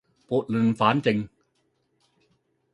[0.27, 1.29] 撥亂反正